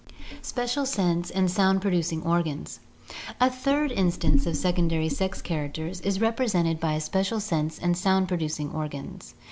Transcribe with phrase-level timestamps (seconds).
[0.41, 2.79] Special Sense and Sound producing Organs.—
[3.39, 8.27] A third in stance of secondary sex characters is represented by special sense and sound
[8.27, 9.35] producing organs.